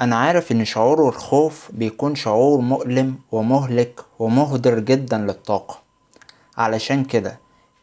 أنا 0.00 0.16
عارف 0.16 0.52
إن 0.52 0.64
شعور 0.64 1.08
الخوف 1.08 1.70
بيكون 1.72 2.14
شعور 2.14 2.60
مؤلم 2.60 3.18
ومهلك 3.32 4.00
ومهدر 4.18 4.78
جدا 4.78 5.18
للطاقة. 5.18 5.78
علشان 6.58 7.04
كده 7.04 7.38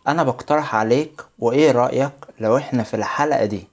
أنا 0.08 0.24
بقترح 0.24 0.76
عليك 0.76 1.22
وإيه 1.40 1.72
رأيك 1.72 2.12
لو 2.40 2.58
إحنا 2.58 2.84
في 2.84 2.94
الحلقة 2.94 3.46
دي 3.46 3.68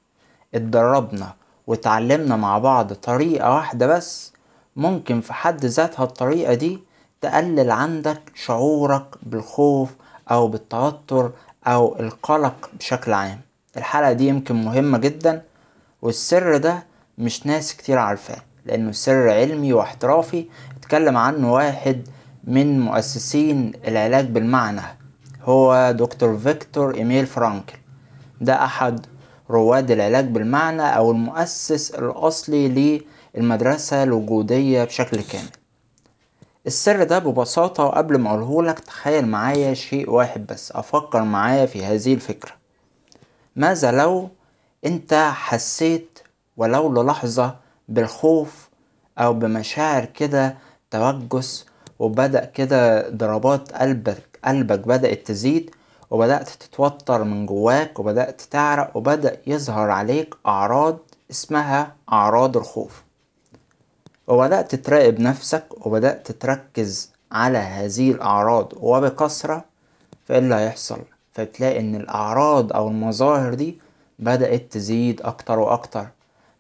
اتدربنا 0.54 1.34
واتعلمنا 1.66 2.36
مع 2.36 2.58
بعض 2.58 2.92
طريقة 2.92 3.54
واحدة 3.54 3.86
بس 3.86 4.32
ممكن 4.77 5.20
في 5.20 5.32
حد 5.32 5.64
ذاتها 5.66 6.04
الطريقة 6.04 6.54
دي 6.54 6.79
تقلل 7.20 7.70
عندك 7.70 8.22
شعورك 8.34 9.06
بالخوف 9.22 9.90
أو 10.30 10.48
بالتوتر 10.48 11.30
أو 11.66 11.96
القلق 12.00 12.70
بشكل 12.79 13.12
عام. 13.12 13.40
الحلقة 13.77 14.12
دي 14.12 14.29
يمكن 14.29 14.64
مهمة 14.64 14.98
جدا 14.98 15.43
والسر 16.02 16.56
ده 16.56 16.86
مش 17.18 17.46
ناس 17.46 17.76
كتير 17.76 17.98
عارفاه 17.98 18.42
لأنه 18.66 18.92
سر 18.92 19.30
علمي 19.30 19.72
واحترافي 19.72 20.46
اتكلم 20.76 21.16
عنه 21.16 21.53
واحد 21.53 22.08
من 22.44 22.80
مؤسسين 22.80 23.72
العلاج 23.89 24.26
بالمعنى 24.26 24.82
هو 25.43 25.94
دكتور 25.98 26.39
فيكتور 26.39 26.94
إيميل 26.94 27.26
فرانكل. 27.26 27.79
ده 28.40 28.64
أحد 28.64 29.06
رواد 29.50 29.90
العلاج 29.90 30.25
بالمعنى 30.25 30.96
أو 30.96 31.11
المؤسس 31.11 31.90
الأصلي 31.90 33.03
للمدرسة 33.34 34.03
الوجودية 34.03 34.84
بشكل 34.84 35.20
كامل. 35.20 35.50
السر 36.67 37.03
ده 37.05 37.19
ببساطة 37.19 37.84
وقبل 37.84 38.19
ما 38.19 38.31
أقولهولك 38.31 38.78
تخيل 38.81 39.27
معايا 39.28 39.75
شيء 39.75 40.11
واحد 40.11 40.47
بس 40.47 40.72
أفكر 40.72 41.22
معايا 41.22 41.67
في 41.67 41.84
هذه 41.84 42.14
الفكرة. 42.14 42.53
ماذا 43.56 43.92
لو 43.92 44.28
أنت 44.86 45.14
حسيت 45.34 46.11
ولو 46.62 47.02
للحظة 47.02 47.55
بالخوف 47.89 48.69
أو 49.19 49.34
بمشاعر 49.34 50.05
كده 50.05 50.55
توجس 50.91 51.66
وبدأ 51.98 52.45
كده 52.45 53.09
ضربات 53.11 53.73
قلبك 53.73 54.39
قلبك 54.45 54.78
بدأت 54.78 55.27
تزيد 55.27 55.70
وبدأت 56.11 56.48
تتوتر 56.48 57.25
من 57.25 57.47
جواك 57.47 57.98
وبدأت 57.98 58.41
تعرق 58.41 58.97
وبدأ 58.97 59.37
يظهر 59.47 59.91
عليك 59.91 60.34
أعراض 60.47 60.98
اسمها 61.31 61.95
أعراض 62.12 62.56
الخوف. 62.56 63.03
وبدأت 64.27 64.75
تراقب 64.75 65.20
نفسك 65.20 65.87
وبدأت 65.87 66.33
تركز 66.33 67.11
على 67.33 67.59
هذه 67.59 68.11
الأعراض 68.11 68.72
وبكثرة 68.77 69.65
فإيه 70.27 70.39
اللي 70.39 70.55
هيحصل 70.55 70.98
فتلاقي 71.33 71.81
إن 71.81 71.94
الأعراض 71.94 72.72
أو 72.72 72.89
المظاهر 72.89 73.55
دي 73.55 73.78
بدأت 74.19 74.62
تزيد 74.72 75.22
أكتر 75.22 75.59
وأكتر. 75.59 76.06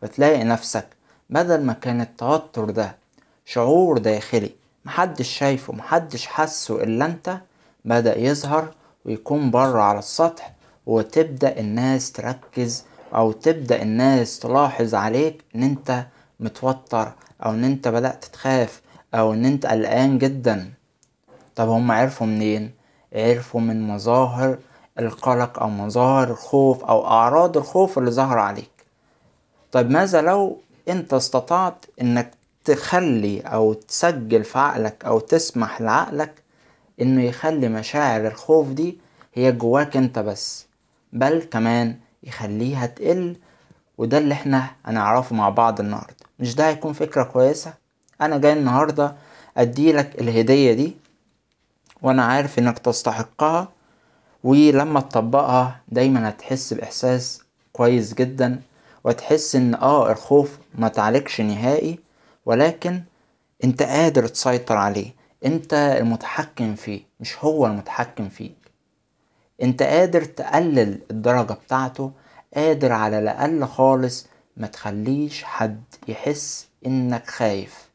بتلاقي 0.02 0.44
نفسك 0.44 0.86
بدل 1.30 1.64
ما 1.64 1.72
كان 1.72 2.00
التوتر 2.00 2.70
ده 2.70 2.96
شعور 3.44 3.98
داخلي 3.98 4.50
محدش 4.84 5.28
شايفه 5.38 5.72
محدش 5.72 6.26
حسه 6.26 6.82
إلا 6.82 7.04
أنت 7.06 7.38
بدأ 7.84 8.18
يظهر 8.18 8.74
ويكون 9.04 9.50
بره 9.50 9.80
على 9.82 9.98
السطح 9.98 10.52
وتبدأ 10.86 11.60
الناس 11.60 12.12
تركز 12.12 12.84
أو 13.14 13.32
تبدأ 13.32 13.82
الناس 13.82 14.38
تلاحظ 14.38 14.94
عليك 14.94 15.44
إن 15.54 15.62
أنت 15.62 16.06
متوتر 16.40 17.12
أو 17.44 17.50
إن 17.50 17.64
أنت 17.64 17.88
بدأت 17.88 18.24
تخاف 18.24 18.80
أو 19.14 19.32
إن 19.32 19.44
أنت 19.44 19.66
قلقان 19.66 20.18
جدا 20.18 20.72
طب 21.56 21.68
هما 21.68 21.94
عرفوا 21.94 22.26
منين؟ 22.26 22.70
عرفوا 23.12 23.60
من 23.60 23.88
مظاهر 23.88 24.58
القلق 24.98 25.58
أو 25.62 25.68
مظاهر 25.70 26.30
الخوف 26.30 26.84
أو 26.84 27.06
أعراض 27.06 27.56
الخوف 27.56 27.98
اللي 27.98 28.10
ظهر 28.10 28.38
عليك 28.38 28.70
طيب 29.72 29.90
ماذا 29.90 30.20
لو 30.22 30.58
أنت 30.88 31.14
استطعت 31.14 31.84
إنك 32.00 32.30
تخلي 32.64 33.40
أو 33.40 33.72
تسجل 33.72 34.44
في 34.44 34.58
عقلك 34.58 35.04
أو 35.04 35.18
تسمح 35.20 35.80
لعقلك 35.80 36.42
إنه 37.00 37.22
يخلي 37.22 37.68
مشاعر 37.68 38.26
الخوف 38.26 38.68
دي 38.68 38.98
هي 39.34 39.52
جواك 39.52 39.96
أنت 39.96 40.18
بس 40.18 40.66
بل 41.12 41.42
كمان 41.50 41.96
يخليها 42.22 42.86
تقل 42.86 43.36
وده 43.98 44.18
اللي 44.18 44.34
إحنا 44.34 44.70
هنعرفه 44.84 45.36
مع 45.36 45.48
بعض 45.48 45.80
النهاردة. 45.80 46.16
مش 46.38 46.54
ده 46.54 46.68
هيكون 46.68 46.92
فكرة 46.92 47.22
كويسة؟ 47.22 47.74
أنا 48.20 48.38
جاي 48.38 48.52
النهاردة 48.52 49.14
أديلك 49.56 50.20
الهدية 50.20 50.72
دي 50.72 50.96
وأنا 52.02 52.24
عارف 52.24 52.58
إنك 52.58 52.78
تستحقها 52.78 53.68
ولما 54.44 55.00
تطبقها 55.00 55.80
دايما 55.88 56.28
هتحس 56.28 56.74
بإحساس 56.74 57.42
كويس 57.72 58.14
جدا. 58.14 58.60
وتحس 59.04 59.56
إن 59.56 59.74
آه 59.74 60.12
الخوف 60.12 60.58
متعلكش 60.74 61.40
نهائي 61.40 61.98
ولكن 62.46 63.02
أنت 63.64 63.82
قادر 63.82 64.26
تسيطر 64.28 64.76
عليه. 64.76 65.12
أنت 65.44 65.74
المتحكم 66.00 66.74
فيه 66.74 67.00
مش 67.20 67.44
هو 67.44 67.66
المتحكم 67.66 68.28
فيك. 68.28 68.56
أنت 69.62 69.82
قادر 69.82 70.24
تقلل 70.24 71.00
الدرجة 71.10 71.52
بتاعته 71.52 72.12
قادر 72.54 72.92
على 72.92 73.18
الأقل 73.18 73.66
خالص 73.66 74.26
ما 74.56 74.66
تخليش 74.66 75.44
حد 75.44 75.82
يحس 76.08 76.68
إنك 76.86 77.30
خايف. 77.30 77.88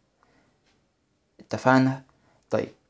اتفقنا؟ 1.40 2.02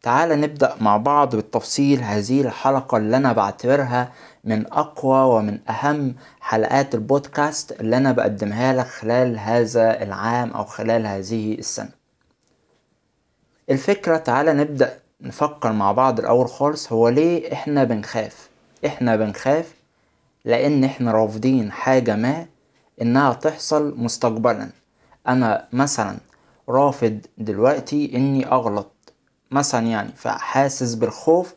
تعالى 0.08 0.36
نبدأ 0.36 0.76
مع 0.82 0.98
بعض 0.98 1.36
بالتفصيل 1.36 2.04
هذه 2.04 2.42
الحلقة 2.42 2.98
اللي 2.98 3.18
أنا 3.18 3.34
بعتبرها 3.34 4.12
من 4.44 4.74
أقوى 4.74 5.36
ومن 5.36 5.60
أهم 5.70 6.16
حلقات 6.40 6.96
البودكاست 6.96 7.72
اللي 7.72 7.98
أنا 7.98 8.12
بقدمها 8.12 8.74
لك 8.74 8.86
خلال 8.86 9.40
هذا 9.40 10.04
العام 10.04 10.52
أو 10.52 10.64
خلال 10.64 11.08
هذه 11.08 11.54
السنة. 11.54 11.90
الفكرة 13.70 14.18
تعالى 14.18 14.54
نبدأ 14.54 15.00
نفكر 15.22 15.72
مع 15.72 15.92
بعض 15.92 16.20
الأول 16.20 16.48
خالص 16.48 16.92
هو 16.92 17.10
ليه 17.10 17.54
إحنا 17.54 17.84
بنخاف؟ 17.84 18.50
إحنا 18.86 19.16
بنخاف 19.16 19.74
لأن 20.46 20.84
إحنا 20.84 21.12
رافضين 21.12 21.72
حاجة 21.72 22.16
ما 22.16 22.46
إنها 23.02 23.34
تحصل 23.34 23.94
مستقبلا. 23.98 24.70
أنا 25.28 25.68
مثلا 25.74 26.18
رافض 26.70 27.20
دلوقتي 27.38 28.16
إني 28.16 28.52
أغلط. 28.52 28.97
مثلا 29.52 29.88
يعني 29.88 30.10
فحاسس 30.16 30.94
بالخوف 30.94 31.54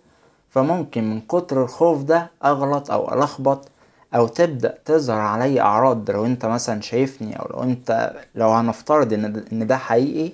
فممكن 0.50 1.10
من 1.10 1.20
كتر 1.20 1.62
الخوف 1.62 2.02
ده 2.02 2.30
أغلط 2.44 2.90
أو 2.90 3.14
ألخبط 3.14 3.68
أو 4.14 4.26
تبدأ 4.26 4.78
تظهر 4.84 5.18
علي 5.18 5.60
أعراض. 5.60 6.10
لو 6.10 6.26
أنت 6.26 6.46
مثلا 6.46 6.80
شايفني 6.80 7.38
أو 7.38 7.46
لو 7.50 7.62
أنت 7.62 8.12
لو 8.34 8.50
هنفترض 8.50 9.12
إن 9.12 9.44
إن 9.52 9.66
ده 9.66 9.76
حقيقي 9.76 10.32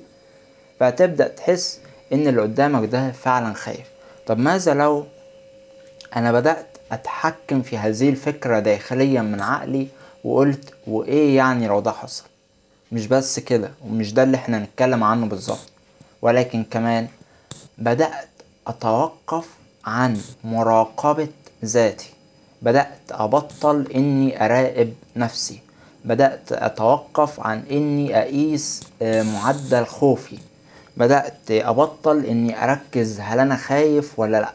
فهتبدأ 0.80 1.28
تحس 1.28 1.80
إن 2.12 2.28
اللي 2.28 2.42
قدامك 2.42 2.88
ده 2.88 3.12
فعلا 3.12 3.54
خايف. 3.54 3.86
طب 4.26 4.38
ماذا 4.38 4.74
لو 4.74 5.06
أنا 6.16 6.32
بدأت 6.32 6.66
أتحكم 6.92 7.62
في 7.62 7.78
هذه 7.78 8.08
الفكرة 8.08 8.58
داخليا 8.58 9.22
من 9.22 9.40
عقلي 9.40 9.88
وقلت 10.24 10.74
وإيه 10.86 11.36
يعني 11.36 11.68
لو 11.68 11.80
ده 11.80 11.90
حصل؟ 11.92 12.24
مش 12.92 13.06
بس 13.06 13.38
كده 13.38 13.70
ومش 13.84 14.14
ده 14.14 14.22
اللي 14.22 14.36
إحنا 14.36 14.58
نتكلم 14.58 15.04
عنه 15.04 15.26
بالظبط 15.26 15.70
ولكن 16.22 16.64
كمان 16.70 17.08
بدأت 17.78 18.28
أتوقف 18.66 19.48
عن 19.84 20.20
مراقبة 20.44 21.28
ذاتي. 21.64 22.10
بدأت 22.62 23.00
أبطل 23.10 23.87
إني 23.94 24.44
أراقب 24.44 24.94
نفسي. 25.16 25.60
بدأت 26.04 26.53
أتوقف 26.53 27.41
عن 27.41 27.62
إني 27.70 28.19
أقيس 28.19 28.82
معدل 29.03 29.86
خوفي. 29.86 30.38
بدأت 30.97 31.50
أبطل 31.50 32.25
إني 32.25 32.65
أركز 32.65 33.20
هل 33.20 33.38
أنا 33.38 33.56
خايف 33.56 34.19
ولا 34.19 34.41
لأ. 34.41 34.53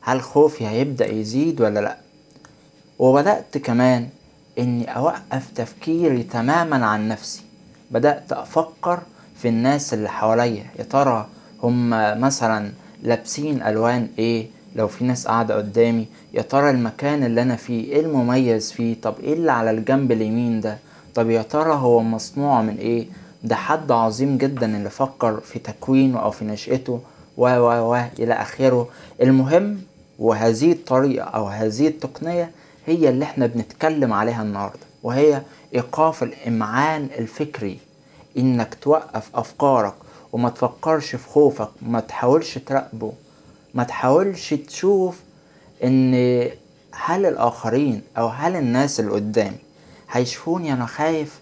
هل 0.00 0.22
خوفي 0.22 0.66
هيبدأ 0.66 1.12
يزيد 1.12 1.60
ولا 1.60 1.80
لأ؟ 1.80 1.96
وبدأت 2.98 3.58
كمان 3.58 4.08
إني 4.58 4.96
أوقف 4.96 5.50
تفكيري 5.54 6.22
تماما 6.22 6.86
عن 6.86 7.08
نفسي. 7.08 7.42
بدأت 7.90 8.32
أفكر 8.32 9.00
في 9.42 9.48
الناس 9.48 9.94
اللي 9.94 10.08
حواليا. 10.08 10.66
يا 10.78 10.84
ترى 10.84 11.26
هم 11.62 11.90
مثلا 12.20 12.70
لابسين 13.02 13.62
ألوان 13.62 14.08
إيه؟ 14.18 14.46
لو 14.76 14.88
في 14.88 15.04
ناس 15.04 15.26
قاعدة 15.26 15.54
قدامي 15.56 16.06
يا 16.34 16.42
ترى 16.42 16.70
المكان 16.70 17.24
اللي 17.24 17.42
أنا 17.42 17.56
فيه 17.56 17.92
إيه 17.92 18.00
المميز 18.00 18.72
فيه؟ 18.72 18.96
طب 19.02 19.14
إيه 19.22 19.32
اللي 19.34 19.52
على 19.52 19.70
الجنب 19.70 20.12
اليمين 20.12 20.60
ده؟ 20.60 20.78
طب 21.14 21.30
يا 21.30 21.42
ترى 21.42 21.72
هو 21.74 22.02
مصنوع 22.02 22.62
من 22.62 22.76
إيه؟ 22.76 23.06
ده 23.44 23.54
حد 23.56 23.92
عظيم 23.92 24.38
جدا 24.38 24.76
اللي 24.76 24.90
فكر 24.90 25.40
في 25.40 25.58
تكوينه 25.58 26.18
أو 26.18 26.30
في 26.30 26.44
نشأته 26.44 27.00
و 27.36 27.42
و 27.48 27.92
و 27.92 28.00
إلى 28.18 28.34
آخره. 28.34 28.88
المهم 29.22 29.78
وهذه 30.18 30.72
الطريقة 30.72 31.24
أو 31.24 31.46
هذه 31.46 31.88
التقنية 31.88 32.50
هي 32.86 33.08
اللي 33.08 33.24
إحنا 33.24 33.46
بنتكلم 33.46 34.12
عليها 34.12 34.42
النهاردة 34.42 34.78
وهي 35.02 35.42
إيقاف 35.74 36.22
الإمعان 36.22 37.08
الفكري. 37.18 37.78
إنك 38.38 38.74
توقف 38.82 39.30
أفكارك 39.34 39.94
وما 40.32 40.48
تفكرش 40.48 41.16
في 41.16 41.28
خوفك 41.28 41.68
وما 41.86 42.00
تحاولش 42.00 42.58
تراقبه. 42.58 43.12
ما 43.74 43.84
تحاولش 43.84 44.54
تشوف 44.54 45.20
إن 45.84 46.14
هل 46.92 47.26
الآخرين 47.26 48.02
أو 48.18 48.28
هل 48.28 48.56
الناس 48.56 49.00
اللي 49.00 49.10
قدامي 49.12 49.56
هيشوفوني 50.10 50.72
أنا 50.72 50.86
خايف؟ 50.86 51.40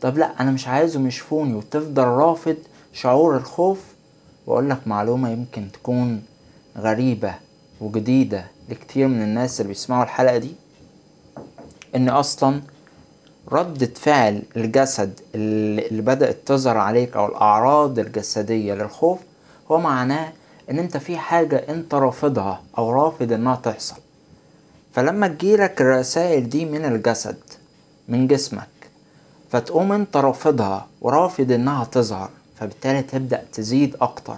طب 0.00 0.18
لأ 0.18 0.40
أنا 0.40 0.50
مش 0.50 0.68
عايزهم 0.68 1.06
يشوفوني. 1.06 1.54
وتفضل 1.54 2.04
رافض 2.04 2.56
شعور 2.92 3.36
الخوف. 3.36 3.78
واقولك 4.46 4.86
معلومة 4.86 5.30
يمكن 5.30 5.72
تكون 5.72 6.22
غريبة 6.78 7.34
وجديدة 7.80 8.44
لكتير 8.68 9.08
من 9.08 9.22
الناس 9.22 9.60
اللي 9.60 9.68
بيسمعوا 9.68 10.04
الحلقة 10.04 10.36
دي. 10.36 10.52
إن 11.96 12.08
أصلا 12.08 12.60
ردة 13.52 13.90
فعل 13.94 14.42
الجسد 14.56 15.20
اللي 15.34 16.02
بدأت 16.02 16.36
تظهر 16.46 16.76
عليك 16.78 17.16
أو 17.16 17.26
الأعراض 17.26 17.98
الجسدية 17.98 18.74
للخوف 18.74 19.18
هو 19.70 19.80
معناه 19.80 20.32
إن 20.70 20.78
أنت 20.78 20.96
في 20.96 21.16
حاجة 21.18 21.56
أنت 21.68 21.94
رافضها 21.94 22.62
أو 22.78 22.90
رافض 22.90 23.32
إنها 23.32 23.56
تحصل. 23.56 23.96
فلما 24.94 25.28
تجيلك 25.28 25.80
الرسائل 25.80 26.48
دي 26.48 26.64
من 26.64 26.84
الجسد 26.84 27.36
من 28.08 28.26
جسمك 28.26 28.68
فتقوم 29.50 29.92
أنت 29.92 30.16
رافضها 30.16 30.86
ورافض 31.00 31.52
إنها 31.52 31.84
تظهر 31.84 32.30
فبالتالي 32.60 33.02
تبدأ 33.02 33.42
تزيد 33.52 33.96
أكتر. 34.00 34.36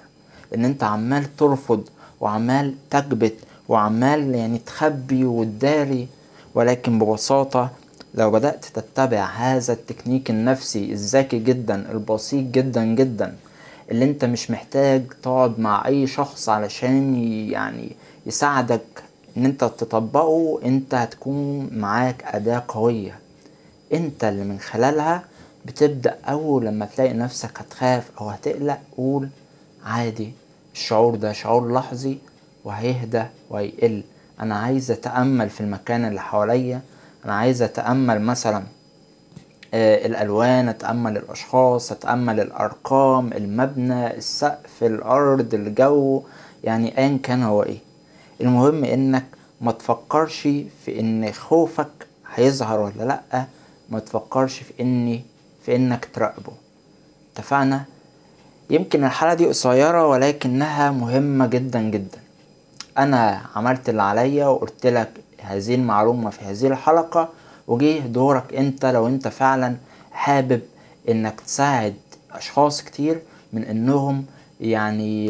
ان 0.55 0.65
أنت 0.65 0.85
عمال 0.85 1.37
ترفض 1.37 1.89
وعمال 2.21 2.75
تكبت 2.91 3.35
وعمال 3.69 4.35
يعني 4.35 4.59
تخبي 4.59 5.25
وتداري 5.25 6.09
ولكن 6.55 6.99
ببساطة 6.99 7.71
لو 8.15 8.31
بدأت 8.31 8.65
تتبع 8.65 9.25
هذا 9.25 9.73
التكنيك 9.73 10.31
النفسي 10.31 10.93
الذكي 10.93 11.39
جدا 11.39 11.91
البسيط 11.93 12.45
جدا 12.45 12.85
جدا 12.85 13.37
اللي 13.91 14.05
أنت 14.05 14.25
مش 14.25 14.51
محتاج 14.51 15.03
تقعد 15.23 15.59
مع 15.61 15.87
أي 15.87 16.07
شخص 16.07 16.49
علشان 16.49 17.17
يعني 17.51 17.93
يساعدك 18.27 19.03
إن 19.37 19.45
أنت 19.45 19.65
تطبقه 19.65 20.61
أنت 20.65 20.95
هتكون 20.95 21.71
معاك 21.73 22.25
أداة 22.25 22.63
قوية. 22.69 23.19
أنت 23.93 24.25
اللي 24.25 24.45
من 24.45 24.59
خلالها 24.59 25.25
بتبدأ 25.67 26.17
أول 26.29 26.67
لما 26.67 26.87
تلاقي 26.87 27.13
نفسك 27.15 27.59
هتخاف 27.61 28.11
أو 28.21 28.29
هتقلق 28.29 28.79
قول 28.97 29.29
عادي 29.85 30.33
الشعور 30.75 31.15
ده 31.15 31.33
شعور 31.33 31.73
لحظي 31.73 32.19
وهيهدى 32.65 33.25
وهيقل. 33.51 34.03
أنا 34.41 34.57
عايز 34.57 34.91
أتأمل 34.91 35.51
في 35.51 35.61
المكان 35.61 36.05
اللي 36.05 36.21
حواليا 36.21 36.81
أنا 37.25 37.35
عايز 37.35 37.63
أتأمل 37.63 38.21
مثلا 38.23 38.63
الألوان 39.75 40.69
أتأمل 40.69 41.17
الأشخاص 41.17 41.93
أتأمل 41.93 42.41
الأرقام 42.41 43.33
المبنى 43.33 44.17
السقف 44.17 44.83
الأرض 44.85 45.55
الجو 45.55 46.23
يعني 46.65 46.99
ايا 46.99 47.19
كان 47.23 47.43
هو 47.43 47.63
إيه. 47.63 47.79
المهم 48.41 48.85
إنك 48.85 49.25
متفكرش 49.61 50.41
في 50.85 51.01
إن 51.01 51.33
خوفك 51.33 51.89
هيظهر 52.35 52.81
ولا 52.81 53.05
لأ 53.33 53.45
متفكرش 53.91 54.59
في 54.59 54.73
إني 54.81 55.25
في 55.65 55.77
إنك 55.77 56.09
تراقبه. 56.15 56.53
اتفقنا؟ 57.35 57.85
يمكن 58.71 59.05
الحلقة 59.05 59.35
دي 59.35 59.47
قصيرة 59.47 60.07
ولكنها 60.07 60.91
مهمة 60.91 61.47
جدا 61.47 61.83
جدا. 61.83 62.19
أنا 62.99 63.41
عملت 63.57 63.89
اللي 63.89 64.03
عليا 64.03 64.47
وقلتلك 64.47 65.11
هذه 65.41 65.75
المعلومة 65.75 66.31
في 66.31 66.45
هذه 66.45 66.67
الحلقة 66.67 67.29
وجه 67.67 67.99
دورك 67.99 68.55
أنت 68.55 68.87
لو 68.87 69.07
أنت 69.07 69.29
فعلا 69.29 69.77
حابب 70.13 70.61
إنك 71.09 71.41
تساعد 71.41 71.95
أشخاص 72.33 72.83
كتير 72.83 73.23
من 73.53 73.65
إنهم 73.65 74.25
يعني 74.61 75.27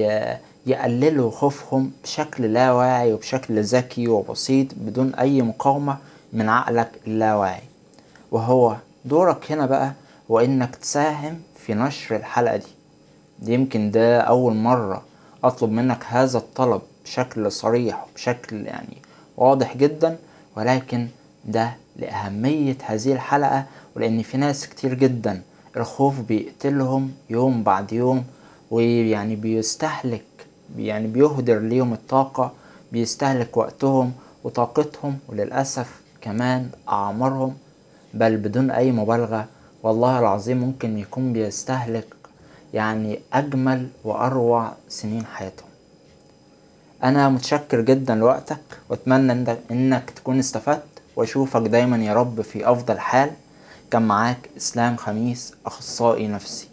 يقللوا 0.67 1.31
خوفهم 1.31 1.91
بشكل 2.03 2.53
لا 2.53 2.73
واعي 2.73 3.13
وبشكل 3.13 3.63
ذكي 3.63 4.09
وبسيط 4.09 4.67
بدون 4.77 5.15
أي 5.15 5.43
مقاومة 5.43 5.97
من 6.33 6.49
عقلك 6.49 6.91
اللاواعي. 7.07 7.63
وهو 8.31 8.77
دورك 9.05 9.53
هنا 9.53 9.67
بقى 9.67 9.93
هو 10.31 10.41
إنك 10.41 10.77
تساهم 10.77 11.41
في 11.57 11.75
نشر 11.75 12.17
الحلقة 12.17 12.57
دي. 12.57 12.67
دي 13.39 13.55
يمكن 13.55 13.91
ده 13.91 14.21
أول 14.21 14.55
مرة 14.55 15.03
أطلب 15.45 15.71
منك 15.71 16.05
هذا 16.09 16.39
الطلب. 16.39 16.81
بشكل 17.09 17.53
صريح 17.53 18.07
وبشكل 18.11 18.67
يعني 18.67 18.97
واضح 19.37 19.77
جدا 19.77 20.17
ولكن 20.57 21.09
ده 21.45 21.77
لأهمية 21.97 22.77
هذه 22.85 23.13
الحلقة 23.13 23.65
ولأن 23.97 24.23
في 24.23 24.37
ناس 24.37 24.67
كتير 24.69 24.95
جدا 24.95 25.43
الخوف 25.77 26.21
بيقتلهم 26.21 27.13
يوم 27.31 27.63
بعد 27.63 27.93
يوم 27.93 28.25
ويعني 28.71 29.37
بيستهلك 29.37 30.25
يعني 30.77 31.07
بيهدر 31.07 31.59
ليهم 31.59 31.93
الطاقة 31.93 32.53
بيستهلك 32.93 33.57
وقتهم 33.57 34.13
وطاقتهم 34.45 35.19
وللأسف 35.29 36.01
كمان 36.21 36.71
أعمارهم 36.89 37.57
بل 38.15 38.37
بدون 38.37 38.71
أي 38.71 38.93
مبالغة. 38.93 39.47
والله 39.83 40.19
العظيم 40.19 40.59
ممكن 40.59 40.99
يكون 40.99 41.33
بيستهلك 41.33 42.07
يعني 42.75 43.21
أجمل 43.33 43.89
وأروع 44.05 44.73
سنين 44.89 45.27
حياتهم. 45.27 45.68
أنا 47.05 47.29
متشكر 47.29 47.81
جدا 47.81 48.15
لوقتك 48.15 48.61
وأتمنى 48.89 49.57
إنك 49.71 50.11
تكون 50.11 50.39
استفدت 50.39 50.83
وأشوفك 51.17 51.61
دايما 51.61 51.97
يا 51.97 52.15
رب 52.15 52.41
في 52.41 52.71
أفضل 52.71 52.99
حال. 52.99 53.31
كان 53.91 54.03
معاك 54.03 54.49
إسلام 54.57 54.97
خميس 54.97 55.55
أخصائي 55.67 56.29
نفسي. 56.29 56.68